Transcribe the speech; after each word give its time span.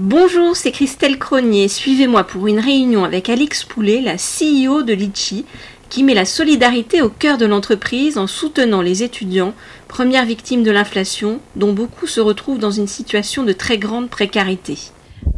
Bonjour, 0.00 0.54
c'est 0.54 0.70
Christelle 0.70 1.18
Cronier. 1.18 1.66
Suivez-moi 1.66 2.22
pour 2.22 2.46
une 2.46 2.60
réunion 2.60 3.02
avec 3.02 3.28
Alix 3.28 3.64
Poulet, 3.64 4.00
la 4.00 4.14
CEO 4.14 4.84
de 4.84 4.92
Litchi, 4.92 5.44
qui 5.90 6.04
met 6.04 6.14
la 6.14 6.24
solidarité 6.24 7.02
au 7.02 7.08
cœur 7.08 7.36
de 7.36 7.46
l'entreprise 7.46 8.16
en 8.16 8.28
soutenant 8.28 8.80
les 8.80 9.02
étudiants, 9.02 9.54
premières 9.88 10.24
victimes 10.24 10.62
de 10.62 10.70
l'inflation, 10.70 11.40
dont 11.56 11.72
beaucoup 11.72 12.06
se 12.06 12.20
retrouvent 12.20 12.60
dans 12.60 12.70
une 12.70 12.86
situation 12.86 13.42
de 13.42 13.52
très 13.52 13.76
grande 13.76 14.08
précarité. 14.08 14.78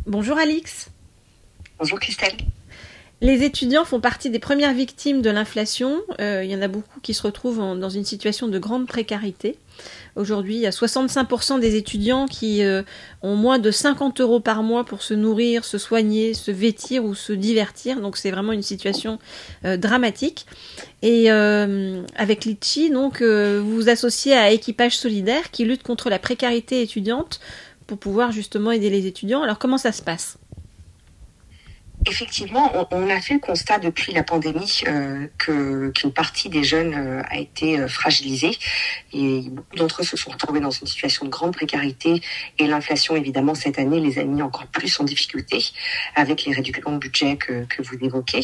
Bonjour 0.04 0.36
Alix. 0.36 0.90
Bonjour 1.78 1.98
Christelle. 1.98 2.36
Les 3.22 3.42
étudiants 3.42 3.84
font 3.84 4.00
partie 4.00 4.30
des 4.30 4.38
premières 4.38 4.72
victimes 4.72 5.20
de 5.20 5.28
l'inflation. 5.28 6.00
Euh, 6.20 6.42
il 6.42 6.50
y 6.50 6.56
en 6.56 6.62
a 6.62 6.68
beaucoup 6.68 7.00
qui 7.00 7.12
se 7.12 7.22
retrouvent 7.22 7.78
dans 7.78 7.90
une 7.90 8.04
situation 8.04 8.48
de 8.48 8.58
grande 8.58 8.86
précarité. 8.86 9.58
Aujourd'hui, 10.16 10.54
il 10.54 10.60
y 10.60 10.66
a 10.66 10.70
65% 10.70 11.60
des 11.60 11.76
étudiants 11.76 12.26
qui 12.26 12.64
euh, 12.64 12.82
ont 13.20 13.36
moins 13.36 13.58
de 13.58 13.70
50 13.70 14.22
euros 14.22 14.40
par 14.40 14.62
mois 14.62 14.84
pour 14.84 15.02
se 15.02 15.12
nourrir, 15.12 15.66
se 15.66 15.76
soigner, 15.76 16.32
se 16.32 16.50
vêtir 16.50 17.04
ou 17.04 17.14
se 17.14 17.34
divertir. 17.34 18.00
Donc 18.00 18.16
c'est 18.16 18.30
vraiment 18.30 18.52
une 18.52 18.62
situation 18.62 19.18
euh, 19.66 19.76
dramatique. 19.76 20.46
Et 21.02 21.30
avec 21.30 22.44
Litchi, 22.44 22.90
donc 22.90 23.22
vous 23.22 23.74
vous 23.74 23.88
associez 23.88 24.34
à 24.34 24.50
Équipage 24.50 24.98
Solidaire 24.98 25.50
qui 25.50 25.64
lutte 25.64 25.82
contre 25.82 26.10
la 26.10 26.18
précarité 26.18 26.82
étudiante 26.82 27.40
pour 27.86 27.96
pouvoir 27.96 28.32
justement 28.32 28.70
aider 28.70 28.90
les 28.90 29.06
étudiants. 29.06 29.42
Alors 29.42 29.58
comment 29.58 29.78
ça 29.78 29.92
se 29.92 30.02
passe? 30.02 30.36
Effectivement, 32.06 32.72
on, 32.92 33.10
a 33.10 33.20
fait 33.20 33.34
le 33.34 33.40
constat 33.40 33.78
depuis 33.78 34.14
la 34.14 34.22
pandémie 34.22 34.80
euh, 34.88 35.26
que 35.36 35.90
qu'une 35.90 36.12
partie 36.12 36.48
des 36.48 36.64
jeunes 36.64 36.94
euh, 36.94 37.22
a 37.28 37.36
été 37.36 37.78
euh, 37.78 37.88
fragilisée 37.88 38.52
et 39.12 39.42
beaucoup 39.50 39.76
d'entre 39.76 40.00
eux 40.00 40.04
se 40.04 40.16
sont 40.16 40.30
retrouvés 40.30 40.60
dans 40.60 40.70
une 40.70 40.86
situation 40.86 41.26
de 41.26 41.30
grande 41.30 41.52
précarité 41.52 42.22
et 42.58 42.66
l'inflation 42.66 43.16
évidemment 43.16 43.54
cette 43.54 43.78
année 43.78 44.00
les 44.00 44.18
a 44.18 44.24
mis 44.24 44.40
encore 44.40 44.66
plus 44.68 44.98
en 44.98 45.04
difficulté 45.04 45.62
avec 46.14 46.46
les 46.46 46.54
réductions 46.54 46.92
de 46.92 46.98
budget 46.98 47.36
que, 47.36 47.64
que 47.66 47.82
vous 47.82 47.96
évoquez. 48.00 48.42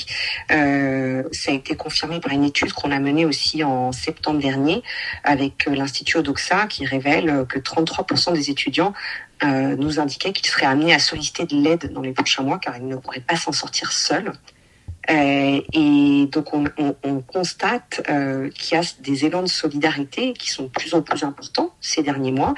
ça 0.49 1.51
a 1.51 1.55
été 1.55 1.77
confirmé 1.77 2.21
par 2.21 2.33
une 2.33 2.45
étude 2.45 2.75
qu'on 2.75 2.91
a 2.91 2.99
menée 2.99 3.25
aussi 3.25 3.65
en 3.65 3.91
septembre 3.93 4.41
dernier 4.41 4.83
avec 5.25 5.65
l'Institut 5.67 6.19
Odoxa 6.19 6.67
qui 6.67 6.85
révèle 6.85 7.47
que 7.49 7.59
33% 7.59 8.35
des 8.35 8.51
étudiants 8.51 8.93
euh, 9.43 9.77
nous 9.77 10.01
indiquait 10.01 10.33
qu'il 10.33 10.47
serait 10.47 10.67
amené 10.67 10.95
à 10.95 10.99
solliciter 10.99 11.45
de 11.45 11.57
l'aide 11.57 11.93
dans 11.93 12.01
les 12.01 12.13
prochains 12.13 12.43
mois 12.43 12.59
car 12.59 12.77
il 12.77 12.87
ne 12.87 12.97
pourrait 12.97 13.21
pas 13.21 13.37
s'en 13.37 13.53
sortir 13.53 13.93
seul. 13.93 14.33
Euh, 15.09 15.61
et 15.73 16.27
donc 16.33 16.53
on, 16.53 16.65
on, 16.79 16.97
on 17.05 17.21
constate 17.21 18.03
euh, 18.09 18.51
qu'il 18.51 18.77
y 18.77 18.81
a 18.81 18.85
des 19.01 19.25
élans 19.25 19.43
de 19.43 19.49
solidarité 19.49 20.33
qui 20.33 20.51
sont 20.51 20.65
de 20.65 20.69
plus 20.69 20.95
en 20.95 21.03
plus 21.03 21.23
importants 21.23 21.75
ces 21.81 22.03
derniers 22.03 22.33
mois, 22.33 22.55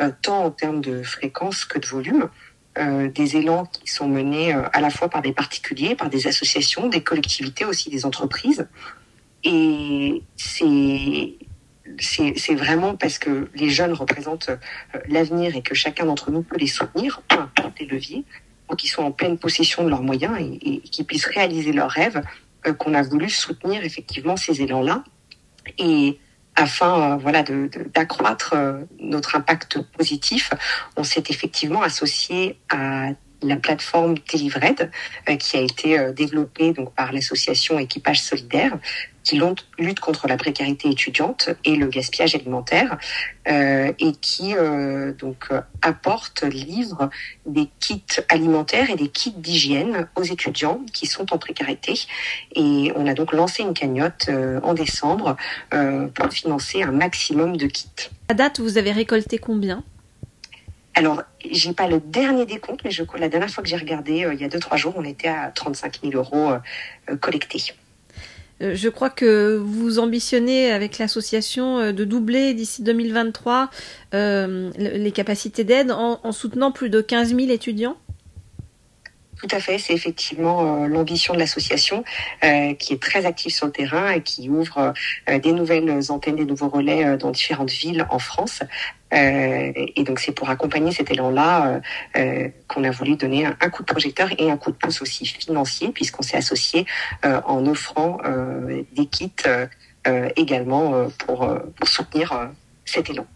euh, 0.00 0.10
tant 0.22 0.44
en 0.44 0.50
termes 0.50 0.80
de 0.80 1.02
fréquence 1.02 1.64
que 1.64 1.78
de 1.78 1.86
volume. 1.86 2.28
Euh, 2.78 3.10
des 3.10 3.36
élans 3.36 3.66
qui 3.66 3.92
sont 3.92 4.08
menés 4.08 4.54
à 4.54 4.80
la 4.80 4.88
fois 4.88 5.10
par 5.10 5.20
des 5.20 5.34
particuliers, 5.34 5.94
par 5.94 6.08
des 6.08 6.26
associations, 6.26 6.88
des 6.88 7.02
collectivités, 7.02 7.66
aussi 7.66 7.90
des 7.90 8.06
entreprises. 8.06 8.66
Et 9.44 10.22
c'est 10.36 11.34
c'est 11.98 12.54
vraiment 12.54 12.96
parce 12.96 13.18
que 13.18 13.48
les 13.54 13.70
jeunes 13.70 13.92
représentent 13.92 14.50
euh, 14.50 14.98
l'avenir 15.08 15.56
et 15.56 15.62
que 15.62 15.74
chacun 15.74 16.06
d'entre 16.06 16.30
nous 16.30 16.42
peut 16.42 16.56
les 16.56 16.66
soutenir, 16.66 17.22
peu 17.28 17.38
importe 17.38 17.78
les 17.80 17.86
leviers, 17.86 18.24
pour 18.66 18.76
qu'ils 18.76 18.90
soient 18.90 19.04
en 19.04 19.12
pleine 19.12 19.38
possession 19.38 19.84
de 19.84 19.88
leurs 19.88 20.02
moyens 20.02 20.36
et, 20.40 20.80
qu'ils 20.80 21.04
puissent 21.04 21.26
réaliser 21.26 21.72
leurs 21.72 21.90
rêves, 21.90 22.22
euh, 22.66 22.72
qu'on 22.72 22.94
a 22.94 23.02
voulu 23.02 23.28
soutenir 23.28 23.84
effectivement 23.84 24.36
ces 24.36 24.62
élans-là. 24.62 25.04
Et 25.78 26.18
afin 26.54 27.12
euh, 27.12 27.16
voilà 27.16 27.42
d'accroître 27.42 28.54
notre 28.98 29.36
impact 29.36 29.80
positif, 29.96 30.52
on 30.96 31.04
s'est 31.04 31.24
effectivement 31.28 31.82
associé 31.82 32.58
à 32.70 33.10
la 33.42 33.56
plateforme 33.56 34.14
Delivered, 34.32 34.90
qui 35.38 35.56
a 35.56 35.60
été 35.60 36.12
développée 36.12 36.72
donc 36.72 36.94
par 36.94 37.12
l'association 37.12 37.78
Équipage 37.78 38.22
Solidaire, 38.22 38.78
qui 39.22 39.40
lutte 39.78 40.00
contre 40.00 40.26
la 40.26 40.36
précarité 40.36 40.90
étudiante 40.90 41.50
et 41.64 41.76
le 41.76 41.86
gaspillage 41.86 42.34
alimentaire 42.34 42.98
euh, 43.48 43.92
et 43.98 44.12
qui 44.12 44.54
euh, 44.54 45.12
donc 45.12 45.48
apporte, 45.80 46.42
livre 46.42 47.10
des 47.46 47.68
kits 47.80 48.02
alimentaires 48.28 48.90
et 48.90 48.96
des 48.96 49.08
kits 49.08 49.34
d'hygiène 49.36 50.08
aux 50.16 50.22
étudiants 50.22 50.80
qui 50.92 51.06
sont 51.06 51.32
en 51.32 51.38
précarité. 51.38 51.94
Et 52.54 52.92
on 52.96 53.06
a 53.06 53.14
donc 53.14 53.32
lancé 53.32 53.62
une 53.62 53.74
cagnotte 53.74 54.26
euh, 54.28 54.60
en 54.62 54.74
décembre 54.74 55.36
euh, 55.74 56.08
pour 56.08 56.28
financer 56.32 56.82
un 56.82 56.92
maximum 56.92 57.56
de 57.56 57.66
kits. 57.66 58.10
À 58.28 58.34
date, 58.34 58.60
vous 58.60 58.78
avez 58.78 58.92
récolté 58.92 59.38
combien? 59.38 59.84
Alors, 60.94 61.22
j'ai 61.50 61.72
pas 61.72 61.88
le 61.88 62.00
dernier 62.00 62.44
décompte, 62.44 62.82
mais 62.84 62.90
je, 62.90 63.02
la 63.18 63.28
dernière 63.28 63.50
fois 63.50 63.62
que 63.62 63.68
j'ai 63.68 63.76
regardé, 63.76 64.24
euh, 64.24 64.34
il 64.34 64.40
y 64.40 64.44
a 64.44 64.48
deux 64.48 64.58
trois 64.58 64.76
jours, 64.76 64.94
on 64.96 65.04
était 65.04 65.28
à 65.28 65.50
35 65.54 66.00
000 66.02 66.14
euros 66.14 66.50
euh, 66.50 67.16
collectés. 67.16 67.72
Euh, 68.60 68.74
je 68.74 68.88
crois 68.88 69.08
que 69.08 69.56
vous 69.56 69.98
ambitionnez 69.98 70.70
avec 70.70 70.98
l'association 70.98 71.92
de 71.92 72.04
doubler 72.04 72.52
d'ici 72.52 72.82
2023 72.82 73.70
euh, 74.14 74.70
les 74.76 75.12
capacités 75.12 75.64
d'aide 75.64 75.90
en, 75.90 76.32
soutenant 76.32 76.72
plus 76.72 76.90
de 76.90 77.00
15 77.00 77.34
000 77.34 77.50
étudiants? 77.50 77.96
Tout 79.42 79.56
à 79.56 79.60
fait, 79.60 79.78
c'est 79.78 79.92
effectivement 79.92 80.86
l'ambition 80.86 81.34
de 81.34 81.38
l'association 81.38 82.04
qui 82.40 82.92
est 82.92 83.02
très 83.02 83.26
active 83.26 83.52
sur 83.52 83.66
le 83.66 83.72
terrain 83.72 84.10
et 84.12 84.22
qui 84.22 84.48
ouvre 84.48 84.94
des 85.26 85.52
nouvelles 85.52 86.10
antennes, 86.10 86.36
des 86.36 86.44
nouveaux 86.44 86.68
relais 86.68 87.16
dans 87.16 87.30
différentes 87.30 87.72
villes 87.72 88.06
en 88.08 88.18
France 88.18 88.62
euh, 89.12 89.72
et 89.96 90.04
donc 90.04 90.20
c'est 90.20 90.32
pour 90.32 90.48
accompagner 90.48 90.90
cet 90.92 91.10
élan-là 91.10 91.66
euh, 91.66 91.80
euh, 92.16 92.48
qu'on 92.66 92.82
a 92.84 92.90
voulu 92.90 93.16
donner 93.16 93.44
un, 93.46 93.68
coup 93.68 93.82
de 93.82 93.86
projecteur 93.86 94.30
et 94.38 94.50
un 94.50 94.56
coup 94.56 94.70
de 94.70 94.76
pouce 94.76 95.02
aussi 95.02 95.26
financier, 95.26 95.88
puisqu'on 95.88 96.22
s'est 96.22 96.36
associé 96.36 96.86
en 97.22 97.66
offrant 97.66 98.18
des 98.92 99.06
kits 99.06 99.30
également 100.36 101.08
pour, 101.18 101.48
soutenir 101.84 102.50
cet 102.84 103.10
élan. 103.10 103.26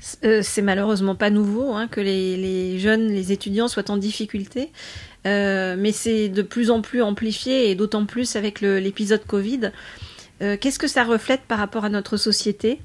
C'est 0.00 0.62
malheureusement 0.62 1.14
pas 1.14 1.30
nouveau 1.30 1.72
hein, 1.72 1.88
que 1.88 2.00
les, 2.00 2.78
jeunes, 2.78 3.08
les 3.08 3.32
étudiants 3.32 3.68
soient 3.68 3.90
en 3.90 3.96
difficulté, 3.96 4.70
euh, 5.26 5.76
mais 5.78 5.92
c'est 5.92 6.28
de 6.28 6.42
plus 6.42 6.70
en 6.70 6.82
plus 6.82 7.02
amplifié 7.02 7.70
et 7.70 7.74
d'autant 7.74 8.06
plus 8.06 8.36
avec 8.36 8.60
l'épisode 8.60 9.24
Covid. 9.26 9.72
Euh, 10.42 10.56
Qu'est-ce 10.60 10.78
que 10.78 10.88
ça 10.88 11.04
reflète 11.04 11.42
par 11.42 11.58
rapport 11.58 11.84
à 11.84 11.88
notre 11.88 12.16
société? 12.16 12.80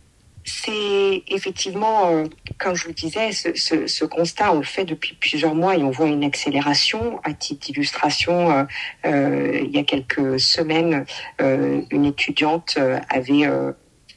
C'est 0.45 1.23
effectivement, 1.27 2.11
euh, 2.11 2.23
comme 2.57 2.73
je 2.73 2.87
vous 2.87 2.93
disais, 2.93 3.31
ce, 3.33 4.05
constat, 4.05 4.53
on 4.53 4.59
le 4.59 4.63
fait 4.63 4.85
depuis 4.85 5.15
plusieurs 5.19 5.53
mois 5.53 5.75
et 5.75 5.83
on 5.83 5.91
voit 5.91 6.07
une 6.07 6.23
accélération. 6.23 7.19
À 7.23 7.33
titre 7.33 7.67
d'illustration, 7.67 8.65
il 9.03 9.69
y 9.71 9.77
a 9.77 9.83
quelques 9.83 10.39
semaines, 10.39 11.05
une 11.39 12.05
étudiante 12.05 12.77
avait 13.09 13.47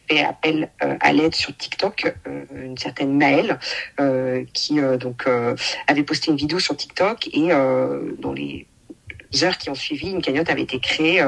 fait 0.09 0.25
appel 0.25 0.71
à 0.81 1.13
l'aide 1.13 1.35
sur 1.35 1.57
TikTok, 1.57 2.15
une 2.55 2.77
certaine 2.77 3.17
Maëlle, 3.17 3.59
qui 4.53 4.81
donc 4.99 5.27
avait 5.87 6.03
posté 6.03 6.31
une 6.31 6.37
vidéo 6.37 6.59
sur 6.59 6.77
TikTok 6.77 7.29
et 7.33 7.49
dans 8.19 8.33
les 8.33 8.67
heures 9.43 9.57
qui 9.59 9.71
ont 9.71 9.75
suivi, 9.75 10.11
une 10.11 10.23
cagnotte 10.23 10.51
avait 10.51 10.63
été 10.63 10.79
créée 10.79 11.25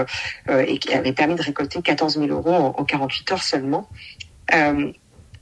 et 0.66 0.78
qui 0.78 0.92
avait 0.92 1.12
permis 1.12 1.34
de 1.34 1.42
récolter 1.42 1.80
14 1.80 2.18
000 2.18 2.26
euros 2.28 2.52
en, 2.52 2.74
en 2.78 2.84
48 2.84 3.32
heures 3.32 3.42
seulement. 3.42 3.88
Euh, 4.52 4.92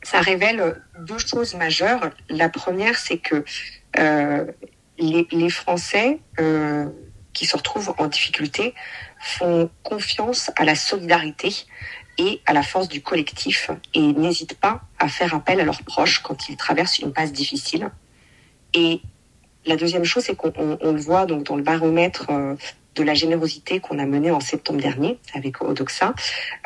ça 0.02 0.20
révèle 0.20 0.80
deux 1.00 1.18
choses 1.18 1.54
majeures. 1.54 2.10
La 2.28 2.48
première, 2.48 2.98
c'est 2.98 3.18
que 3.18 3.44
euh, 3.98 4.44
les, 4.98 5.26
les, 5.30 5.50
Français 5.50 6.18
euh, 6.40 6.86
qui 7.32 7.46
se 7.46 7.56
retrouvent 7.56 7.94
en 7.98 8.06
difficulté 8.08 8.74
font 9.20 9.70
confiance 9.84 10.50
à 10.56 10.64
la 10.64 10.74
solidarité 10.74 11.54
et 12.18 12.40
à 12.46 12.52
la 12.52 12.62
force 12.62 12.88
du 12.88 13.02
collectif 13.02 13.70
et 13.94 14.12
n'hésitent 14.12 14.58
pas 14.58 14.82
à 14.98 15.08
faire 15.08 15.34
appel 15.34 15.60
à 15.60 15.64
leurs 15.64 15.82
proches 15.82 16.20
quand 16.22 16.48
ils 16.48 16.56
traversent 16.56 16.98
une 16.98 17.12
passe 17.12 17.32
difficile. 17.32 17.90
Et 18.74 19.00
la 19.64 19.76
deuxième 19.76 20.04
chose, 20.04 20.24
c'est 20.24 20.36
qu'on 20.36 20.52
on, 20.56 20.92
le 20.92 21.00
voit 21.00 21.26
donc 21.26 21.44
dans 21.44 21.56
le 21.56 21.62
baromètre 21.62 22.26
euh, 22.30 22.54
de 22.94 23.02
la 23.02 23.14
générosité 23.14 23.80
qu'on 23.80 23.98
a 23.98 24.06
menée 24.06 24.30
en 24.30 24.40
septembre 24.40 24.80
dernier 24.80 25.18
avec 25.34 25.62
Odoxa, 25.62 26.14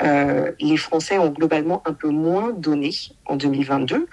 euh, 0.03 0.53
les 0.61 0.77
Français 0.77 1.19
ont 1.19 1.31
globalement 1.31 1.83
un 1.87 1.93
peu 1.93 2.09
moins 2.09 2.53
donné 2.53 2.91
en 3.27 3.37
2022, 3.37 4.09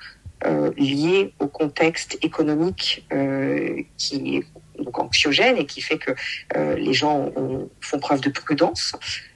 euh, 0.45 0.71
lié 0.77 1.33
au 1.39 1.47
contexte 1.47 2.17
économique 2.21 3.05
euh, 3.13 3.81
qui 3.97 4.43
donc 4.79 4.99
anxiogène 4.99 5.57
et 5.57 5.65
qui 5.65 5.81
fait 5.81 5.97
que 5.97 6.11
euh, 6.55 6.75
les 6.75 6.93
gens 6.93 7.31
ont, 7.35 7.69
font 7.81 7.99
preuve 7.99 8.21
de 8.21 8.29
prudence. 8.29 8.93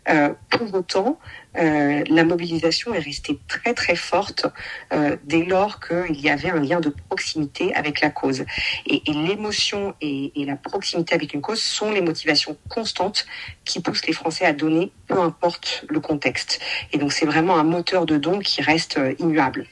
Euh, 0.10 0.34
pour 0.50 0.74
autant, 0.74 1.20
euh, 1.58 2.04
la 2.10 2.24
mobilisation 2.24 2.94
est 2.94 3.00
restée 3.00 3.40
très 3.48 3.74
très 3.74 3.96
forte 3.96 4.46
euh, 4.94 5.18
dès 5.26 5.44
lors 5.44 5.82
qu'il 5.82 6.22
y 6.22 6.30
avait 6.30 6.50
un 6.50 6.62
lien 6.62 6.80
de 6.80 6.94
proximité 7.10 7.74
avec 7.76 8.00
la 8.00 8.10
cause. 8.10 8.46
Et, 8.86 9.02
et 9.06 9.14
l'émotion 9.14 9.96
et, 10.00 10.40
et, 10.42 10.46
la 10.46 10.56
proximité 10.56 11.14
avec 11.14 11.34
une 11.34 11.42
cause 11.42 11.62
sont 11.62 11.92
les 11.92 12.02
motivations 12.02 12.58
constantes 12.70 13.26
qui 13.66 13.82
poussent 13.82 14.06
les 14.06 14.14
Français 14.14 14.46
à 14.46 14.54
donner, 14.54 14.92
peu 15.08 15.20
importe 15.20 15.86
le 15.90 16.00
contexte. 16.00 16.62
Et 16.94 16.98
donc 16.98 17.12
c'est 17.12 17.26
vraiment 17.26 17.58
un 17.58 17.64
moteur 17.64 18.06
de 18.06 18.18
don 18.18 18.40
qui 18.40 18.62
reste 18.62 19.00
immuable. 19.20 19.68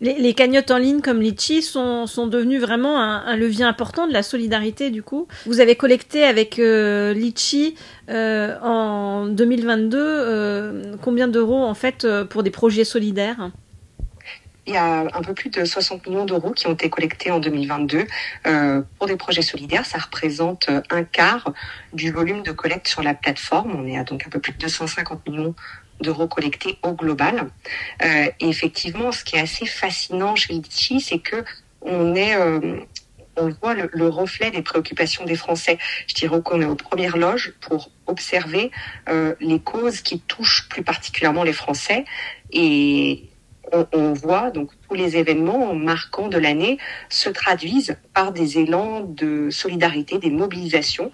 Les, 0.00 0.32
cagnottes 0.32 0.70
en 0.70 0.78
ligne 0.78 1.00
comme 1.00 1.20
Litchi 1.20 1.60
sont, 1.60 2.06
sont 2.06 2.28
devenues 2.28 2.60
vraiment 2.60 3.00
un, 3.00 3.36
levier 3.36 3.64
important 3.64 4.06
de 4.06 4.12
la 4.12 4.22
solidarité 4.22 4.90
du 4.90 5.02
coup. 5.02 5.26
Vous 5.44 5.58
avez 5.58 5.74
collecté 5.74 6.22
avec 6.22 6.60
euh, 6.60 7.12
Litchi 7.12 7.74
euh, 8.08 8.56
en 8.62 9.26
2022 9.26 9.98
euh, 10.00 10.96
combien 11.02 11.26
d'euros 11.26 11.64
en 11.64 11.74
fait 11.74 12.06
pour 12.30 12.44
des 12.44 12.50
projets 12.50 12.84
solidaires? 12.84 13.50
Il 14.68 14.74
y 14.74 14.76
a 14.76 15.00
un 15.00 15.22
peu 15.22 15.34
plus 15.34 15.50
de 15.50 15.64
60 15.64 16.06
millions 16.06 16.26
d'euros 16.26 16.52
qui 16.52 16.68
ont 16.68 16.74
été 16.74 16.90
collectés 16.90 17.30
en 17.30 17.40
2022 17.40 18.04
pour 18.98 19.06
des 19.08 19.16
projets 19.16 19.40
solidaires. 19.40 19.86
Ça 19.86 19.96
représente 19.96 20.68
un 20.90 21.04
quart 21.04 21.54
du 21.94 22.12
volume 22.12 22.42
de 22.42 22.52
collecte 22.52 22.86
sur 22.86 23.02
la 23.02 23.14
plateforme. 23.14 23.74
On 23.74 23.86
est 23.86 23.96
à 23.96 24.04
donc 24.04 24.26
un 24.26 24.30
peu 24.30 24.40
plus 24.40 24.52
de 24.52 24.58
250 24.58 25.26
millions 25.26 25.54
d'euros 26.00 26.28
collectés 26.28 26.78
au 26.82 26.92
global. 26.92 27.50
Euh, 28.02 28.26
et 28.40 28.48
effectivement, 28.48 29.12
ce 29.12 29.24
qui 29.24 29.36
est 29.36 29.40
assez 29.40 29.66
fascinant 29.66 30.36
chez 30.36 30.54
Litchi, 30.54 31.00
c'est 31.00 31.18
que 31.18 31.44
on 31.80 32.14
est 32.14 32.36
euh, 32.36 32.80
on 33.40 33.50
voit 33.50 33.74
le, 33.74 34.08
reflet 34.08 34.50
des 34.50 34.62
préoccupations 34.62 35.24
des 35.24 35.36
Français. 35.36 35.78
Je 36.06 36.14
dirais 36.14 36.40
qu'on 36.42 36.60
est 36.60 36.66
aux 36.66 36.74
premières 36.74 37.16
loges 37.16 37.54
pour 37.60 37.90
observer 38.06 38.70
euh, 39.08 39.34
les 39.40 39.60
causes 39.60 40.00
qui 40.00 40.20
touchent 40.20 40.68
plus 40.68 40.82
particulièrement 40.82 41.44
les 41.44 41.52
Français. 41.52 42.04
Et 42.50 43.28
on, 43.72 44.12
voit 44.12 44.50
donc 44.50 44.70
tous 44.88 44.94
les 44.94 45.16
événements 45.16 45.74
marquants 45.74 46.28
de 46.28 46.38
l'année 46.38 46.78
se 47.08 47.28
traduisent 47.28 47.96
par 48.14 48.32
des 48.32 48.58
élans 48.58 49.00
de 49.00 49.50
solidarité, 49.50 50.18
des 50.18 50.30
mobilisations 50.30 51.10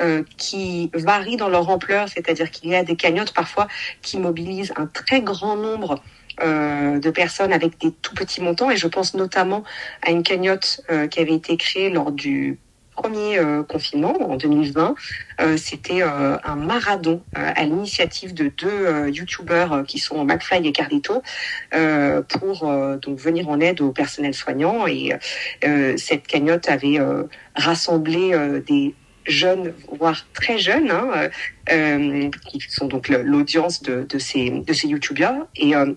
euh, 0.00 0.22
qui 0.36 0.90
varient 0.94 1.36
dans 1.36 1.48
leur 1.48 1.68
ampleur, 1.68 2.08
c'est-à-dire 2.08 2.50
qu'il 2.50 2.70
y 2.70 2.74
a 2.74 2.84
des 2.84 2.96
cagnottes 2.96 3.32
parfois 3.32 3.68
qui 4.02 4.18
mobilisent 4.18 4.72
un 4.76 4.86
très 4.86 5.20
grand 5.20 5.56
nombre 5.56 6.02
euh, 6.40 7.00
de 7.00 7.10
personnes 7.10 7.52
avec 7.52 7.80
des 7.80 7.90
tout 7.90 8.14
petits 8.14 8.40
montants, 8.40 8.70
et 8.70 8.76
je 8.76 8.86
pense 8.86 9.14
notamment 9.14 9.64
à 10.06 10.10
une 10.10 10.22
cagnotte 10.22 10.80
euh, 10.90 11.08
qui 11.08 11.18
avait 11.20 11.34
été 11.34 11.56
créée 11.56 11.90
lors 11.90 12.12
du 12.12 12.58
premier 13.02 13.38
confinement 13.68 14.30
en 14.30 14.36
2020. 14.36 14.94
C'était 15.56 16.02
un 16.02 16.56
marathon 16.56 17.22
à 17.34 17.62
l'initiative 17.62 18.34
de 18.34 18.48
deux 18.48 19.08
youtubeurs 19.08 19.84
qui 19.86 19.98
sont 19.98 20.24
McFly 20.24 20.66
et 20.66 20.72
Carlito 20.72 21.22
pour 22.28 22.98
donc 23.00 23.18
venir 23.18 23.48
en 23.48 23.60
aide 23.60 23.80
au 23.80 23.92
personnel 23.92 24.34
soignant. 24.34 24.86
Et 24.86 25.12
cette 25.96 26.26
cagnotte 26.26 26.68
avait 26.68 26.98
rassemblé 27.54 28.60
des 28.66 28.94
jeunes, 29.28 29.74
voire 29.98 30.26
très 30.32 30.58
jeunes, 30.58 30.90
hein, 30.90 31.10
euh, 31.14 31.28
euh, 31.70 32.30
qui 32.50 32.60
sont 32.68 32.86
donc 32.86 33.08
l'audience 33.08 33.82
de, 33.82 34.04
de, 34.08 34.18
ces, 34.18 34.50
de 34.50 34.72
ces 34.72 34.88
youtubeurs. 34.88 35.46
Et 35.56 35.76
euh, 35.76 35.92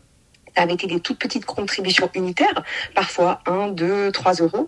été 0.55 0.87
des 0.87 0.99
toutes 0.99 1.19
petites 1.19 1.45
contributions 1.45 2.09
unitaires, 2.13 2.63
parfois 2.95 3.41
1, 3.45 3.69
2, 3.69 4.11
3 4.11 4.33
euros, 4.35 4.67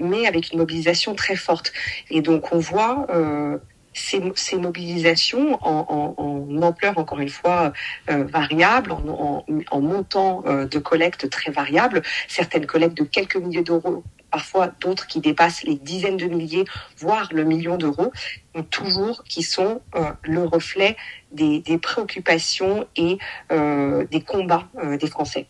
mais 0.00 0.26
avec 0.26 0.52
une 0.52 0.58
mobilisation 0.58 1.14
très 1.14 1.36
forte. 1.36 1.72
Et 2.10 2.20
donc 2.20 2.52
on 2.52 2.58
voit 2.58 3.06
ces, 3.96 4.58
mobilisations 4.58 5.58
en, 5.62 6.14
en, 6.18 6.62
ampleur, 6.62 6.98
encore 6.98 7.20
une 7.20 7.28
fois, 7.28 7.72
variable, 8.08 8.92
en, 8.92 9.80
montant 9.80 10.42
de 10.42 10.78
collecte 10.78 11.28
très 11.30 11.50
variable, 11.50 12.02
certaines 12.28 12.66
collectes 12.66 12.96
de 12.96 13.04
quelques 13.04 13.36
milliers 13.36 13.62
d'euros 13.62 14.04
parfois 14.30 14.68
d'autres 14.80 15.06
qui 15.06 15.20
dépassent 15.20 15.62
les 15.62 15.76
dizaines 15.76 16.16
de 16.16 16.26
milliers, 16.26 16.66
voire 16.98 17.28
le 17.32 17.44
million 17.44 17.76
d'euros, 17.76 18.12
toujours 18.70 19.24
qui 19.24 19.42
sont 19.42 19.80
euh, 19.94 20.12
le 20.24 20.44
reflet 20.44 20.96
des, 21.32 21.62
préoccupations 21.80 22.86
et 22.96 23.18
euh, 23.52 24.04
des 24.10 24.20
combats 24.20 24.68
euh, 24.82 24.96
des 24.96 25.06
Français. 25.06 25.46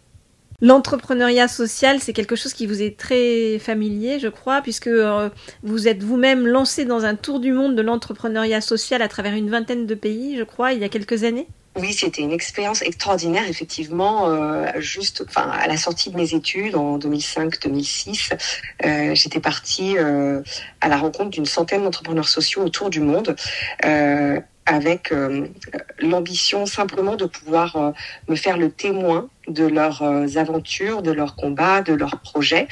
L'entrepreneuriat 0.61 1.49
social, 1.49 2.01
c'est 2.01 2.13
quelque 2.13 2.37
chose 2.37 2.55
qui 2.55 2.67
vous 2.67 2.83
est 2.83 2.97
très 2.97 3.59
familier, 3.59 4.19
je 4.19 4.29
crois, 4.29 4.63
puisque 4.63 4.91
vous 5.63 5.89
êtes 5.89 6.03
vous-même 6.03 6.47
lancé 6.47 6.85
dans 6.85 7.05
un 7.05 7.15
tour 7.15 7.41
du 7.41 7.53
monde 7.53 7.77
de 7.77 7.83
l'entrepreneuriat 7.83 8.61
social 8.61 9.03
à 9.03 9.09
travers 9.09 9.35
une 9.35 9.51
vingtaine 9.51 9.87
de 9.87 9.95
pays, 9.95 10.37
je 10.37 10.45
crois, 10.45 10.73
il 10.73 10.81
y 10.81 10.85
a 10.85 10.89
quelques 10.89 11.25
années. 11.25 11.47
Oui, 11.79 11.93
c'était 11.93 12.23
une 12.23 12.33
expérience 12.33 12.81
extraordinaire, 12.81 13.47
effectivement. 13.49 14.31
Euh, 14.31 14.67
juste, 14.77 15.25
enfin, 15.29 15.51
à 15.51 15.67
la 15.67 15.77
sortie 15.77 16.11
de 16.11 16.17
mes 16.17 16.33
études 16.33 16.75
en 16.75 16.99
2005-2006, 16.99 18.33
euh, 18.85 19.15
j'étais 19.15 19.41
partie 19.41 19.99
euh, 19.99 20.41
à 20.81 20.89
la 20.89 20.97
rencontre 20.97 21.31
d'une 21.31 21.45
centaine 21.45 21.83
d'entrepreneurs 21.83 22.29
sociaux 22.29 22.63
autour 22.63 22.89
du 22.89 23.01
monde. 23.01 23.37
Euh, 24.69 24.77
avec 24.77 25.11
euh, 25.11 25.47
l'ambition 26.01 26.67
simplement 26.67 27.17
de 27.17 27.25
pouvoir 27.25 27.95
me 28.29 28.37
faire 28.37 28.57
le 28.57 28.71
témoin 28.71 29.29
de 29.49 29.67
leurs 29.67 30.03
aventures, 30.37 31.03
de 31.03 31.11
leurs 31.13 31.35
combats, 31.35 31.83
de 31.83 31.95
leurs 31.95 32.21
projets. 32.21 32.69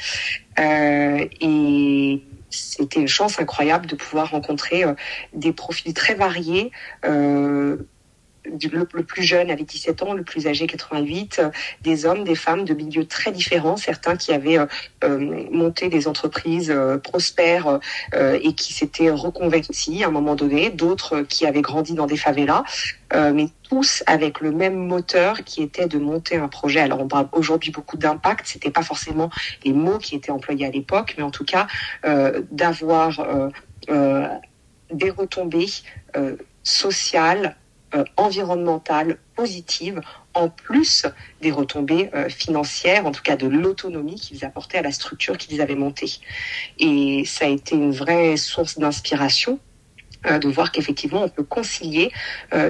et 0.57 2.23
c'était 2.49 3.01
une 3.01 3.07
chance 3.07 3.39
incroyable 3.39 3.85
de 3.87 3.95
pouvoir 3.95 4.31
rencontrer 4.31 4.85
des 5.33 5.51
profils 5.51 5.93
très 5.93 6.13
variés, 6.15 6.71
le, 8.45 8.85
plus 8.85 9.23
jeune 9.23 9.51
avait 9.51 9.63
17 9.63 10.03
ans, 10.03 10.13
le 10.13 10.23
plus 10.23 10.47
âgé 10.47 10.67
88, 10.67 11.39
euh, 11.39 11.49
des 11.81 12.05
hommes, 12.05 12.23
des 12.23 12.35
femmes 12.35 12.65
de 12.65 12.73
milieux 12.73 13.05
très 13.05 13.31
différents, 13.31 13.77
certains 13.77 14.15
qui 14.15 14.33
avaient 14.33 14.57
euh, 14.57 14.65
euh, 15.03 15.45
monté 15.51 15.89
des 15.89 16.07
entreprises 16.07 16.73
prospères 17.03 17.79
et 18.13 18.53
qui 18.53 18.73
s'étaient 18.73 19.09
reconvertis 19.09 20.03
à 20.03 20.07
un 20.07 20.11
moment 20.11 20.35
donné, 20.35 20.69
d'autres 20.69 21.21
qui 21.21 21.45
avaient 21.45 21.61
grandi 21.61 21.93
dans 21.93 22.07
des 22.07 22.17
favelas, 22.17 22.63
mais 23.13 23.47
tous 23.63 24.03
avec 24.07 24.41
le 24.41 24.51
même 24.51 24.75
moteur 24.75 25.43
qui 25.43 25.61
était 25.61 25.87
de 25.87 25.97
monter 25.97 26.37
un 26.37 26.47
projet. 26.47 26.79
Alors 26.79 27.01
on 27.01 27.07
parle 27.07 27.27
aujourd'hui 27.31 27.71
beaucoup 27.71 27.97
d'impact, 27.97 28.47
c'était 28.47 28.71
pas 28.71 28.83
forcément 28.83 29.29
les 29.63 29.73
mots 29.73 29.97
qui 29.97 30.15
étaient 30.15 30.31
employés 30.31 30.65
à 30.65 30.71
l'époque, 30.71 31.15
mais 31.17 31.23
en 31.23 31.31
tout 31.31 31.45
cas 31.45 31.67
d'avoir 32.51 33.51
des 33.87 35.09
retombées 35.09 35.69
sociales 36.65 37.45
euh, 37.45 37.64
environnementale 38.17 39.17
positive 39.35 40.01
en 40.33 40.49
plus 40.49 41.05
des 41.41 41.51
retombées 41.51 42.09
euh, 42.13 42.29
financières, 42.29 43.05
en 43.05 43.11
tout 43.11 43.21
cas 43.21 43.35
de 43.35 43.47
l'autonomie 43.47 44.15
qu'ils 44.15 44.43
apportaient 44.45 44.77
à 44.77 44.81
la 44.81 44.91
structure 44.91 45.37
qu'ils 45.37 45.61
avaient 45.61 45.75
montée. 45.75 46.19
Et 46.79 47.23
ça 47.25 47.45
a 47.45 47.49
été 47.49 47.75
une 47.75 47.91
vraie 47.91 48.37
source 48.37 48.77
d'inspiration 48.77 49.59
euh, 50.25 50.39
de 50.39 50.49
voir 50.49 50.71
qu'effectivement 50.71 51.23
on 51.23 51.29
peut 51.29 51.43
concilier 51.43 52.11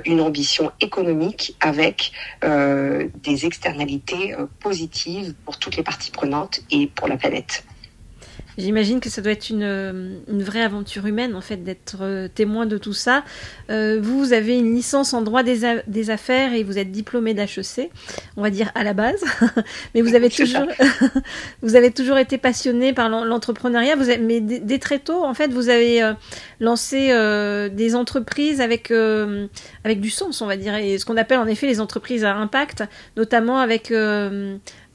une 0.06 0.22
ambition 0.22 0.72
économique 0.82 1.56
avec 1.60 2.12
des 2.42 3.46
externalités 3.46 4.36
positives 4.60 5.34
pour 5.46 5.58
toutes 5.58 5.78
les 5.78 5.84
parties 5.84 6.12
prenantes 6.12 6.60
et 6.72 6.88
pour 6.88 7.08
la 7.08 7.18
planète. 7.18 7.64
J'imagine 8.58 9.02
que 9.02 9.10
ça 9.10 9.22
doit 9.22 9.34
être 9.34 9.50
une, 9.50 10.22
une, 10.28 10.44
vraie 10.44 10.62
aventure 10.62 11.06
humaine, 11.06 11.36
en 11.36 11.42
fait, 11.42 11.58
d'être 11.58 11.98
euh, 12.02 12.28
témoin 12.34 12.66
de 12.66 12.78
tout 12.78 12.94
ça. 12.94 13.24
Euh, 13.70 14.00
vous, 14.02 14.32
avez 14.32 14.58
une 14.58 14.74
licence 14.74 15.14
en 15.14 15.22
droit 15.22 15.44
des, 15.44 15.82
des 15.88 16.10
affaires 16.10 16.54
et 16.54 16.64
vous 16.64 16.78
êtes 16.78 16.92
diplômé 16.92 17.34
d'HEC, 17.34 17.92
on 18.38 18.42
va 18.42 18.50
dire 18.50 18.72
à 18.76 18.84
la 18.84 18.94
base. 18.94 19.22
mais 19.94 20.02
vous 20.02 20.16
avez, 20.16 20.30
toujours, 20.30 20.68
vous 21.62 21.76
avez 21.76 21.92
toujours 21.92 22.18
été 22.18 22.38
passionné 22.38 22.94
par 22.94 23.10
l'entrepreneuriat. 23.10 23.96
Vous 23.96 24.06
mais 24.22 24.40
dès 24.40 24.80
très 24.80 25.00
tôt, 25.00 25.26
en 25.26 25.34
fait, 25.34 25.52
vous 25.52 25.68
avez 25.70 26.02
euh, 26.02 26.14
lancé 26.62 27.10
euh, 27.12 27.68
des 27.68 27.96
entreprises 27.96 28.62
avec, 28.62 28.92
avec 29.84 30.00
du 30.00 30.10
sens, 30.10 30.42
on 30.42 30.46
va 30.46 30.56
dire, 30.56 30.76
et 30.76 30.98
ce 30.98 31.06
qu'on 31.06 31.18
appelle 31.18 31.40
en 31.40 31.48
effet 31.48 31.68
les 31.68 31.82
entreprises 31.82 32.24
à 32.24 32.36
impact, 32.36 32.84
notamment 33.18 33.58
avec 33.58 33.90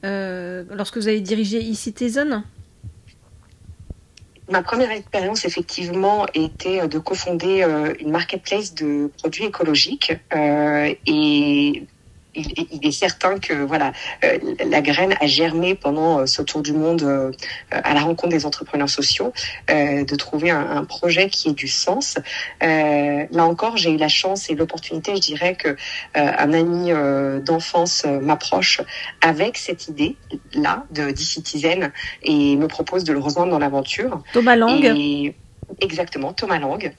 lorsque 0.03 0.97
vous 0.97 1.07
avez 1.07 1.21
dirigé 1.21 1.59
e-Citizen 1.59 2.43
ma 4.51 4.61
première 4.61 4.91
expérience, 4.91 5.45
effectivement, 5.45 6.27
était 6.33 6.87
de 6.87 6.99
cofonder 6.99 7.63
euh, 7.63 7.93
une 7.99 8.11
marketplace 8.11 8.75
de 8.75 9.11
produits 9.17 9.45
écologiques. 9.45 10.13
Euh, 10.33 10.93
et 11.05 11.87
il, 12.35 12.85
est 12.85 12.91
certain 12.91 13.39
que 13.39 13.53
voilà, 13.53 13.91
euh, 14.23 14.37
la 14.65 14.81
graine 14.81 15.15
a 15.19 15.27
germé 15.27 15.75
pendant 15.75 16.19
euh, 16.19 16.25
ce 16.25 16.41
tour 16.41 16.61
du 16.61 16.73
monde 16.73 17.03
euh, 17.03 17.31
à 17.71 17.93
la 17.93 18.01
rencontre 18.01 18.29
des 18.29 18.45
entrepreneurs 18.45 18.89
sociaux, 18.89 19.33
de 19.69 20.15
trouver 20.15 20.49
un, 20.49 20.83
projet 20.85 21.29
qui 21.29 21.49
ait 21.49 21.53
du 21.53 21.67
sens. 21.67 22.17
là 22.61 23.45
encore, 23.45 23.77
j'ai 23.77 23.91
eu 23.91 23.97
la 23.97 24.07
chance 24.07 24.49
et 24.49 24.55
l'opportunité, 24.55 25.15
je 25.15 25.21
dirais 25.21 25.55
que 25.55 25.75
un 26.15 26.53
ami 26.53 26.91
d'enfance 27.43 28.05
m'approche 28.05 28.81
avec 29.21 29.57
cette 29.57 29.87
idée 29.87 30.15
là 30.53 30.85
de 30.91 31.11
d'e-citizen 31.11 31.91
et 32.23 32.55
me 32.55 32.67
propose 32.67 33.03
de 33.03 33.13
le 33.13 33.19
rejoindre 33.19 33.51
dans 33.51 33.59
l'aventure. 33.59 34.21
Thomas 34.33 34.55
Lang. 34.55 35.33
exactement, 35.79 36.33
Thomas 36.33 36.59
Lang. 36.59 36.93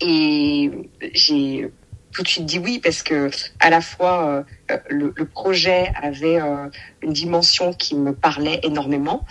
Et 0.00 0.70
j'ai 1.12 1.70
tout 2.14 2.22
de 2.22 2.28
suite 2.28 2.46
dit 2.46 2.58
oui 2.58 2.78
parce 2.78 3.02
que 3.02 3.30
à 3.60 3.70
la 3.70 3.80
fois 3.80 4.44
euh, 4.70 4.78
le, 4.88 5.12
projet 5.24 5.92
avait 6.00 6.40
euh, 6.40 6.68
une 7.02 7.12
dimension 7.12 7.72
qui 7.72 7.94
me 7.96 8.14
parlait 8.14 8.60
énormément. 8.62 9.26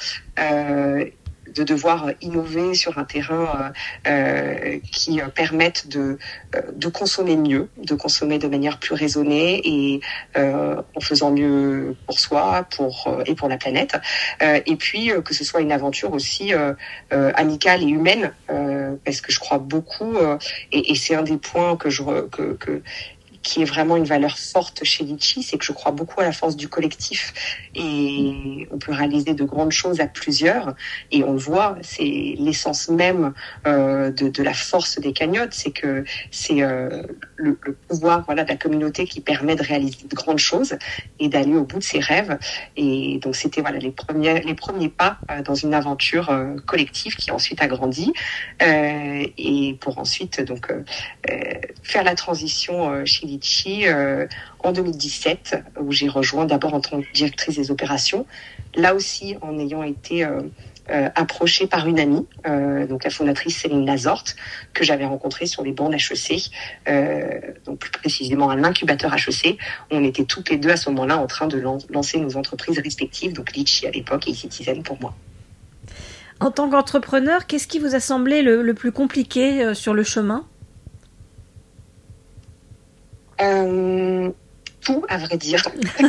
Euh, 1.54 1.64
de 1.64 1.64
devoir 1.64 2.12
innover 2.22 2.74
sur 2.74 2.98
un 2.98 3.04
terrain 3.04 3.72
qui 4.92 5.20
permette 5.36 5.88
de, 5.88 6.18
de 6.74 6.88
consommer 6.88 7.36
mieux, 7.36 7.70
de 7.78 7.96
consommer 7.96 8.38
de 8.38 8.48
manière 8.48 8.80
plus 8.80 8.94
raisonnée 8.96 9.62
et 9.64 10.02
en 10.36 11.00
faisant 11.00 11.32
mieux 11.32 11.96
pour 12.06 12.20
soi 12.20 12.66
pour, 12.76 13.16
et 13.26 13.36
pour 13.36 13.50
la 13.50 13.58
planète. 13.58 13.96
et 14.42 14.76
puis 14.76 15.12
que 15.24 15.34
ce 15.34 15.44
soit 15.44 15.62
une 15.62 15.72
aventure 15.72 16.14
aussi 16.14 16.52
amicale 17.12 17.84
et 17.84 17.88
humaine, 17.88 18.34
parce 19.06 19.22
que 19.22 19.32
je 19.32 19.40
crois 19.40 19.60
beaucoup, 19.60 20.18
et, 20.72 20.92
et 20.92 20.96
c'est 20.96 21.16
un 21.16 21.24
des 21.24 21.38
points 21.38 21.78
que 21.78 21.90
je, 21.90 22.04
que, 22.30 22.54
que, 22.54 22.82
qui 23.44 23.62
est 23.62 23.66
vraiment 23.66 23.96
une 23.98 24.06
valeur 24.06 24.38
forte 24.38 24.84
chez 24.84 25.04
Litchi, 25.04 25.44
c'est 25.44 25.58
que 25.58 25.66
je 25.66 25.72
crois 25.72 25.92
beaucoup 25.92 26.22
à 26.22 26.24
la 26.24 26.32
force 26.32 26.56
du 26.56 26.68
collectif. 26.68 27.34
Et 27.76 28.68
on 28.72 28.78
peut 28.78 28.94
réaliser 28.94 29.34
de 29.34 29.44
grandes 29.44 29.72
choses 29.72 30.00
à 30.00 30.08
plusieurs. 30.08 30.74
Et 31.12 31.24
on 31.24 31.36
voit, 31.36 31.78
c'est 31.82 32.36
l'essence 32.38 32.90
même 32.90 33.34
euh, 33.68 34.12
de, 34.12 34.30
de, 34.30 34.44
la 34.44 34.54
force 34.54 35.00
des 35.00 35.14
cagnottes, 35.14 35.54
c'est 35.54 35.72
que 35.72 36.04
c'est 36.32 36.62
euh, 36.62 37.04
le, 37.36 37.58
le, 37.62 37.74
pouvoir 37.74 38.24
voilà 38.26 38.44
de 38.44 38.50
la 38.50 38.56
communauté 38.56 39.06
qui 39.06 39.22
permet 39.22 39.56
de 39.56 39.64
réaliser 39.64 40.08
de 40.08 40.16
grandes 40.16 40.40
choses 40.40 40.78
et 41.20 41.30
d'aller 41.30 41.56
au 41.56 41.64
bout 41.64 41.80
de 41.80 41.84
ses 41.84 42.00
rêves. 42.00 42.38
Et 42.78 43.20
donc 43.22 43.36
c'était 43.36 43.62
voilà 43.62 43.80
les 43.80 43.92
premiers 43.92 44.42
les 44.42 44.54
premiers 44.54 44.90
pas 44.90 45.18
euh, 45.30 45.42
dans 45.42 45.56
une 45.56 45.74
aventure 45.74 46.30
euh, 46.30 46.56
collective 46.66 47.16
qui 47.16 47.32
ensuite 47.32 47.62
a 47.62 47.68
grandi. 47.68 48.14
Euh, 48.62 49.26
et 49.38 49.78
pour 49.80 49.98
ensuite 49.98 50.42
donc 50.42 50.72
faire 51.82 52.04
la 52.04 52.16
transition 52.16 53.06
chez 53.06 53.26
euh, 53.68 54.28
en 54.60 54.72
2017, 54.72 55.64
où 55.82 55.92
j'ai 55.92 56.08
rejoint 56.08 56.46
d'abord 56.46 56.74
en 56.74 56.82
tant 56.82 57.02
que 57.02 57.12
directrice 57.14 57.56
des 57.56 57.72
opérations, 57.72 58.26
là 58.76 58.96
aussi 58.96 59.36
en 59.42 59.58
ayant 59.60 59.84
été 59.84 60.26
euh, 60.26 60.42
euh, 60.90 61.10
approchée 61.16 61.68
par 61.68 61.88
une 61.88 62.00
amie, 62.00 62.28
donc 62.90 63.04
la 63.04 63.10
fondatrice 63.10 63.58
Céline 63.58 63.86
Lazorte, 63.86 64.36
que 64.74 64.84
j'avais 64.84 65.06
rencontrée 65.06 65.46
sur 65.46 65.64
les 65.64 65.72
bancs 65.72 65.92
d'HEC, 65.92 66.52
donc 67.66 67.80
plus 67.80 67.92
précisément 67.92 68.50
à 68.50 68.56
l'incubateur 68.56 69.14
HEC. 69.14 69.58
On 69.92 70.04
était 70.04 70.26
toutes 70.26 70.50
les 70.50 70.58
deux 70.58 70.72
à 70.72 70.78
ce 70.78 70.90
moment-là 70.90 71.18
en 71.18 71.28
train 71.28 71.48
de 71.48 71.58
lancer 71.58 72.20
nos 72.20 72.36
entreprises 72.36 72.80
respectives, 72.80 73.34
donc 73.34 73.54
Litchi 73.54 73.88
à 73.88 73.92
l'époque 73.92 74.28
et 74.28 74.34
Citizen 74.34 74.84
pour 74.84 75.00
moi. 75.00 75.14
En 76.42 76.52
tant 76.52 76.70
qu'entrepreneur, 76.70 77.48
qu'est-ce 77.48 77.68
qui 77.68 77.80
vous 77.80 77.96
a 77.96 78.02
semblé 78.02 78.42
le 78.42 78.74
plus 78.74 78.92
compliqué 78.92 79.74
sur 79.74 79.94
le 79.94 80.04
chemin? 80.04 80.46
Euh, 83.42 84.30
tout, 84.82 85.04
à 85.10 85.18
vrai 85.18 85.38
dire. 85.38 85.64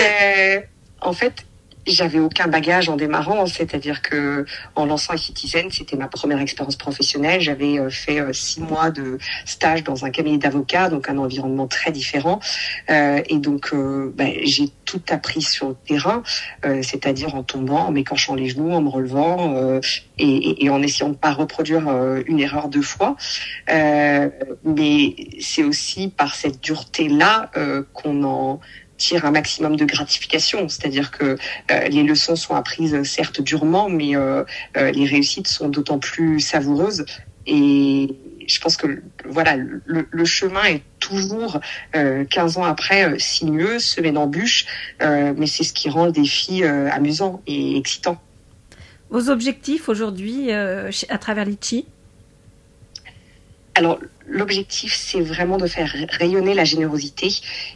euh, 0.00 0.60
en 1.00 1.12
fait, 1.12 1.44
j'avais 1.86 2.18
aucun 2.18 2.48
bagage 2.48 2.88
en 2.88 2.96
démarrant, 2.96 3.46
c'est-à-dire 3.46 4.02
que 4.02 4.44
en 4.74 4.86
lançant 4.86 5.14
Citizen, 5.16 5.70
c'était 5.70 5.96
ma 5.96 6.08
première 6.08 6.40
expérience 6.40 6.76
professionnelle. 6.76 7.40
J'avais 7.40 7.78
euh, 7.78 7.90
fait 7.90 8.20
euh, 8.20 8.32
six 8.32 8.60
mois 8.60 8.90
de 8.90 9.18
stage 9.44 9.84
dans 9.84 10.04
un 10.04 10.10
cabinet 10.10 10.38
d'avocats, 10.38 10.88
donc 10.88 11.08
un 11.08 11.18
environnement 11.18 11.66
très 11.66 11.92
différent. 11.92 12.40
Euh, 12.90 13.22
et 13.28 13.38
donc, 13.38 13.70
euh, 13.72 14.12
ben, 14.14 14.32
j'ai 14.44 14.68
tout 14.84 15.02
appris 15.10 15.42
sur 15.42 15.68
le 15.70 15.76
terrain, 15.86 16.22
euh, 16.64 16.82
c'est-à-dire 16.82 17.34
en 17.34 17.42
tombant, 17.42 17.86
en 17.86 17.92
m'écorchant 17.92 18.34
les 18.34 18.48
genoux, 18.48 18.70
en 18.72 18.82
me 18.82 18.88
relevant 18.88 19.80
et, 20.18 20.24
et, 20.24 20.64
et, 20.64 20.70
en 20.70 20.82
essayant 20.82 21.10
de 21.10 21.16
pas 21.16 21.32
reproduire 21.32 21.88
une 22.26 22.40
erreur 22.40 22.68
deux 22.68 22.82
fois. 22.82 23.16
mais 23.68 25.16
c'est 25.40 25.64
aussi 25.64 26.08
par 26.08 26.34
cette 26.34 26.60
dureté-là 26.60 27.50
qu'on 27.92 28.24
en 28.24 28.60
tire 29.04 29.24
un 29.26 29.30
maximum 29.30 29.76
de 29.76 29.84
gratification. 29.84 30.68
C'est-à-dire 30.68 31.10
que 31.10 31.36
euh, 31.70 31.88
les 31.88 32.02
leçons 32.02 32.36
sont 32.36 32.54
apprises 32.54 33.02
certes 33.04 33.40
durement, 33.40 33.88
mais 33.88 34.16
euh, 34.16 34.44
euh, 34.76 34.90
les 34.90 35.06
réussites 35.06 35.48
sont 35.48 35.68
d'autant 35.68 35.98
plus 35.98 36.40
savoureuses. 36.40 37.04
Et 37.46 38.08
je 38.46 38.60
pense 38.60 38.76
que 38.76 39.02
voilà, 39.26 39.56
le, 39.56 40.06
le 40.10 40.24
chemin 40.24 40.64
est 40.64 40.82
toujours, 40.98 41.60
euh, 41.94 42.24
15 42.24 42.56
ans 42.56 42.64
après, 42.64 43.18
sinueux, 43.18 43.78
semé 43.78 44.12
d'embûches, 44.12 44.64
mais 45.00 45.46
c'est 45.46 45.64
ce 45.64 45.74
qui 45.74 45.90
rend 45.90 46.06
le 46.06 46.12
défi 46.12 46.64
amusant 46.64 47.42
et 47.46 47.76
excitant. 47.76 48.18
Vos 49.10 49.28
objectifs 49.28 49.90
aujourd'hui 49.90 50.50
à 50.50 51.18
travers 51.18 51.44
Litchi? 51.44 51.86
Alors, 53.74 53.98
l'objectif, 54.26 54.94
c'est 54.94 55.20
vraiment 55.20 55.56
de 55.56 55.66
faire 55.66 55.94
rayonner 56.10 56.54
la 56.54 56.64
générosité 56.64 57.28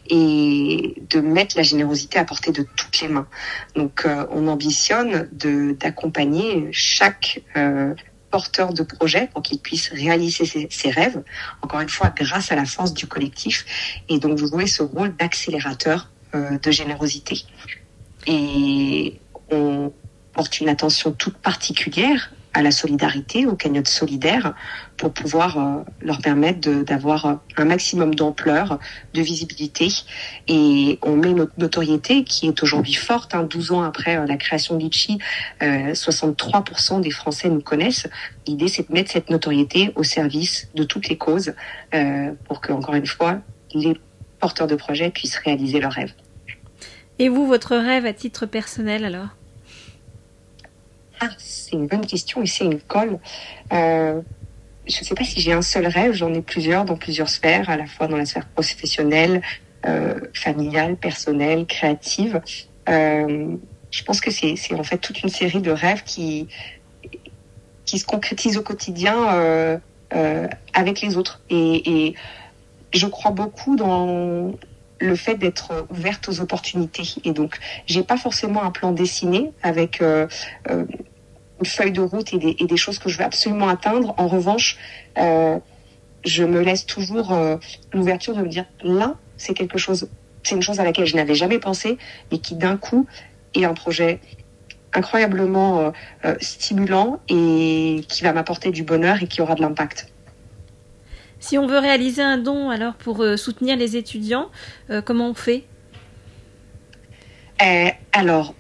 et 0.08 0.94
de 1.10 1.20
mettre 1.20 1.56
la 1.56 1.62
générosité 1.62 2.18
à 2.18 2.24
portée 2.24 2.52
de 2.52 2.66
toutes 2.76 3.00
les 3.00 3.08
mains. 3.08 3.28
Donc, 3.74 4.04
euh, 4.04 4.26
on 4.30 4.48
ambitionne 4.48 5.28
de 5.32 5.72
d'accompagner 5.72 6.68
chaque 6.72 7.42
euh, 7.56 7.94
porteur 8.30 8.72
de 8.72 8.82
projet 8.82 9.28
pour 9.32 9.42
qu'il 9.42 9.58
puisse 9.58 9.90
réaliser 9.90 10.44
ses, 10.44 10.68
ses, 10.70 10.90
rêves, 10.90 11.22
encore 11.62 11.80
une 11.80 11.88
fois, 11.88 12.12
grâce 12.14 12.52
à 12.52 12.56
la 12.56 12.64
force 12.64 12.92
du 12.92 13.06
collectif, 13.06 13.64
et 14.08 14.18
donc 14.18 14.38
jouer 14.38 14.66
ce 14.66 14.82
rôle 14.82 15.16
d'accélérateur 15.16 16.10
euh, 16.34 16.58
de 16.58 16.70
générosité. 16.70 17.44
Et 18.26 19.18
on 19.50 19.92
porte 20.32 20.60
une 20.60 20.68
attention 20.68 21.12
toute 21.12 21.38
particulière 21.38 22.30
à 22.58 22.62
la 22.62 22.72
solidarité, 22.72 23.46
aux 23.46 23.54
cagnottes 23.54 23.88
solidaires, 23.88 24.52
pour 24.96 25.12
pouvoir 25.12 25.58
euh, 25.58 25.84
leur 26.02 26.18
permettre 26.18 26.82
d'avoir 26.82 27.38
un 27.56 27.64
maximum 27.64 28.16
d'ampleur, 28.16 28.80
de 29.14 29.22
visibilité. 29.22 29.86
Et 30.48 30.98
on 31.02 31.14
met 31.14 31.34
notre 31.34 31.52
notoriété, 31.58 32.24
qui 32.24 32.48
est 32.48 32.62
aujourd'hui 32.64 32.94
forte, 32.94 33.36
hein, 33.36 33.44
12 33.44 33.70
ans 33.70 33.82
après 33.82 34.16
euh, 34.16 34.26
la 34.26 34.36
création 34.36 34.76
de 34.76 34.82
Litchi, 34.82 35.18
euh, 35.62 35.92
63% 35.92 37.00
des 37.00 37.12
Français 37.12 37.48
nous 37.48 37.60
connaissent. 37.60 38.08
L'idée, 38.48 38.66
c'est 38.66 38.88
de 38.88 38.92
mettre 38.92 39.12
cette 39.12 39.30
notoriété 39.30 39.92
au 39.94 40.02
service 40.02 40.68
de 40.74 40.82
toutes 40.82 41.08
les 41.08 41.16
causes, 41.16 41.54
euh, 41.94 42.32
pour 42.48 42.60
que, 42.60 42.72
encore 42.72 42.96
une 42.96 43.06
fois, 43.06 43.38
les 43.72 43.96
porteurs 44.40 44.66
de 44.66 44.74
projets 44.74 45.10
puissent 45.10 45.38
réaliser 45.38 45.78
leurs 45.78 45.92
rêves. 45.92 46.12
Et 47.20 47.28
vous, 47.28 47.46
votre 47.46 47.76
rêve 47.76 48.04
à 48.04 48.12
titre 48.12 48.46
personnel 48.46 49.04
alors? 49.04 49.38
Ah, 51.20 51.28
c'est 51.38 51.72
une 51.72 51.87
bonne 51.87 52.06
question 52.06 52.42
et 52.42 52.46
c'est 52.46 52.64
une 52.64 52.80
colle. 52.80 53.18
Euh, 53.72 54.20
je 54.87 55.00
ne 55.00 55.04
sais 55.04 55.14
pas 55.14 55.25
si 55.25 55.40
j'ai 55.40 55.52
un 55.52 55.62
seul 55.62 55.87
rêve, 55.87 56.12
j'en 56.12 56.32
ai 56.32 56.40
plusieurs 56.40 56.84
dans 56.84 56.96
plusieurs 56.96 57.28
sphères, 57.28 57.68
à 57.68 57.76
la 57.76 57.87
fois 57.87 58.06
dans 58.06 58.16
la 58.16 58.25
sphère 58.25 58.46
professionnelle, 58.46 59.42
euh, 59.87 60.18
familiale, 60.34 60.96
personnelle, 60.96 61.66
créative. 61.66 62.40
Euh, 62.88 63.56
je 63.90 64.02
pense 64.04 64.20
que 64.20 64.30
c'est 64.30 64.56
en 64.75 64.82
fait 64.82 64.98
toute 64.98 65.22
une 65.22 65.28
série 65.28 65.60
de 65.60 65.70
rêves 65.70 66.02
qui, 66.04 66.48
qui 67.84 67.98
se 67.98 68.04
concrétisent 68.04 68.58
au 68.58 68.62
quotidien 68.62 69.34
euh, 69.34 69.78
euh, 70.14 70.46
avec 70.75 71.00
les 71.00 71.16
autres. 71.16 71.40
Et, 71.50 72.06
et 72.06 72.14
je 72.92 73.06
crois 73.06 73.30
beaucoup 73.30 73.76
dans 73.76 74.52
le 75.00 75.16
fait 75.16 75.36
d'être 75.36 75.86
ouverte 75.90 76.28
aux 76.28 76.40
opportunités. 76.40 77.08
Et 77.24 77.32
donc, 77.32 77.58
j'ai 77.86 78.02
pas 78.02 78.16
forcément 78.16 78.62
un 78.62 78.70
plan 78.70 78.92
dessiné 78.92 79.52
avec 79.62 80.00
euh, 80.00 80.26
euh, 80.70 80.84
une 81.60 81.66
feuille 81.66 81.92
de 81.92 82.00
route 82.00 82.32
et 82.32 82.38
des, 82.38 82.76
choses 82.76 82.98
que 82.98 83.08
je 83.08 83.18
veux 83.18 83.24
absolument 83.24 83.68
atteindre. 83.68 84.14
En 84.16 84.28
revanche, 84.28 84.78
euh, 85.18 85.58
je 86.24 86.44
me 86.44 86.60
laisse 86.60 86.86
toujours 86.86 87.36
l'ouverture 87.92 88.34
de 88.34 88.42
me 88.42 88.48
dire 88.48 88.64
là, 88.82 89.14
c'est 89.36 89.54
quelque 89.54 89.78
chose, 89.78 90.08
c'est 90.42 90.54
une 90.54 90.62
chose 90.62 90.80
à 90.80 90.84
laquelle 90.84 91.06
je 91.06 91.16
n'avais 91.16 91.34
jamais 91.34 91.58
pensé, 91.58 91.96
mais 92.30 92.38
qui 92.38 92.54
d'un 92.54 92.76
coup 92.76 93.06
est 93.54 93.64
un 93.64 93.74
projet 93.74 94.20
incroyablement 94.92 95.92
stimulant 96.40 97.20
et 97.28 98.04
qui 98.08 98.22
va 98.22 98.32
m'apporter 98.32 98.70
du 98.70 98.82
bonheur 98.82 99.22
et 99.22 99.26
qui 99.26 99.40
aura 99.42 99.54
de 99.54 99.62
l'impact. 99.62 100.08
Si 101.40 101.57
on 101.57 101.66
veut 101.66 101.78
réaliser 101.78 102.23
un 102.23 102.38
don 102.38 102.71
alors 102.71 102.95
pour 102.95 103.23
euh, 103.23 103.37
soutenir 103.37 103.76
les 103.76 103.97
étudiants, 103.97 104.50
euh, 104.90 105.00
comment 105.02 105.30
on 105.30 105.35
fait? 105.35 105.64
Euh, 107.62 107.88
Alors, 108.12 108.54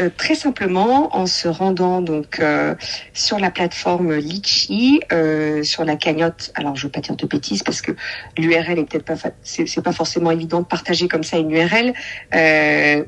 euh, 0.00 0.10
très 0.16 0.34
simplement 0.34 1.14
en 1.16 1.26
se 1.26 1.48
rendant 1.48 2.00
donc 2.00 2.40
euh, 2.40 2.74
sur 3.12 3.38
la 3.38 3.50
plateforme 3.50 4.14
Litchi, 4.14 5.00
euh, 5.12 5.62
sur 5.62 5.84
la 5.84 5.96
cagnotte. 5.96 6.52
Alors 6.54 6.76
je 6.76 6.86
veux 6.86 6.90
pas 6.90 7.00
dire 7.00 7.16
de 7.16 7.26
bêtises 7.26 7.62
parce 7.62 7.82
que 7.82 7.92
l'URL 8.38 8.78
est 8.78 8.84
peut-être 8.84 9.04
pas 9.04 9.14
c'est 9.42 9.82
pas 9.82 9.92
forcément 9.92 10.30
évident 10.30 10.60
de 10.60 10.66
partager 10.66 11.08
comme 11.08 11.22
ça 11.22 11.38
une 11.38 11.50
URL, 11.50 11.92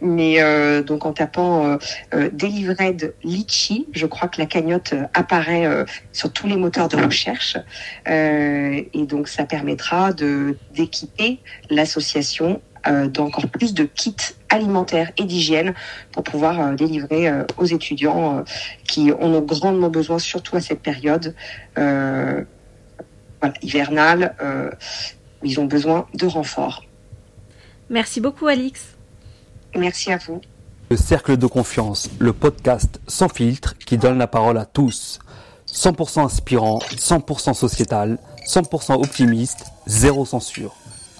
mais 0.00 0.82
donc 0.82 1.06
en 1.06 1.12
tapant 1.12 1.78
Delivered 2.12 3.14
Litchi, 3.22 3.86
je 3.92 4.06
crois 4.06 4.28
que 4.28 4.40
la 4.40 4.46
cagnotte 4.46 4.94
apparaît 5.14 5.84
sur 6.12 6.32
tous 6.32 6.46
les 6.46 6.56
moteurs 6.56 6.88
de 6.88 6.96
recherche 6.96 7.56
et 8.06 9.06
donc 9.06 9.28
ça 9.28 9.44
permettra 9.44 10.12
de 10.12 10.56
d'équiper 10.74 11.40
l'association 11.70 12.60
euh, 12.73 12.73
d'encore 12.86 13.48
plus 13.48 13.74
de 13.74 13.84
kits 13.84 14.34
alimentaires 14.54 15.10
et 15.16 15.24
d'hygiène 15.24 15.74
pour 16.12 16.22
pouvoir 16.22 16.60
euh, 16.60 16.74
délivrer 16.74 17.28
euh, 17.28 17.44
aux 17.58 17.64
étudiants 17.64 18.38
euh, 18.38 18.42
qui 18.86 19.12
en 19.12 19.32
ont 19.32 19.40
grandement 19.40 19.90
besoin, 19.90 20.18
surtout 20.18 20.56
à 20.56 20.60
cette 20.60 20.80
période 20.80 21.34
euh, 21.78 22.42
voilà, 23.40 23.54
hivernale. 23.62 24.34
Euh, 24.42 24.70
ils 25.42 25.60
ont 25.60 25.66
besoin 25.66 26.06
de 26.14 26.26
renforts. 26.26 26.84
Merci 27.90 28.20
beaucoup, 28.20 28.46
Alix. 28.46 28.94
Merci 29.76 30.12
à 30.12 30.16
vous. 30.16 30.40
Le 30.90 30.96
Cercle 30.96 31.36
de 31.36 31.46
Confiance, 31.46 32.08
le 32.18 32.32
podcast 32.32 33.00
sans 33.08 33.28
filtre 33.28 33.76
qui 33.78 33.98
donne 33.98 34.18
la 34.18 34.26
parole 34.26 34.56
à 34.58 34.64
tous. 34.64 35.18
100% 35.66 36.24
inspirant, 36.24 36.78
100% 36.78 37.52
sociétal, 37.52 38.18
100% 38.46 38.94
optimiste, 38.94 39.66
zéro 39.86 40.24
censure. 40.24 40.74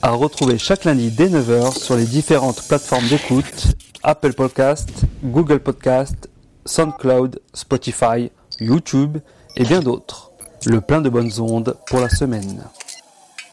À 0.04 0.10
retrouver 0.10 0.58
chaque 0.58 0.84
lundi 0.84 1.10
dès 1.10 1.28
9h 1.30 1.78
sur 1.78 1.96
les 1.96 2.04
différentes 2.04 2.60
plateformes 2.68 3.08
d'écoute 3.08 3.68
Apple 4.02 4.34
Podcast, 4.34 4.90
Google 5.24 5.60
Podcast, 5.60 6.28
SoundCloud, 6.66 7.40
Spotify, 7.54 8.30
YouTube 8.60 9.16
et 9.56 9.64
bien 9.64 9.80
d'autres. 9.80 10.30
Le 10.66 10.82
plein 10.82 11.00
de 11.00 11.08
bonnes 11.08 11.32
ondes 11.40 11.74
pour 11.86 12.00
la 12.00 12.10
semaine. 12.10 12.64